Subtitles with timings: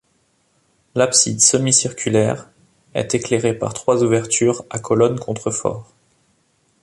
[0.95, 2.49] L'abside semi-circulaire
[2.95, 5.93] est éclairée par trois ouvertures à colonnes-contreforts.